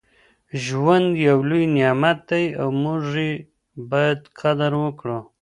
[0.63, 3.29] ژوند یو لوی نعمت دی او موږ یې
[3.91, 5.19] باید قدر وکړو.